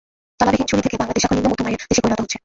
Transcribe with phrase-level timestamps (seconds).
[0.39, 2.37] তলাবিহীন ঝুড়ি থেকে বাংলাদেশ এখন নিম্ন মধ্যম আয়ের দেশে পরিণত হয়েছে।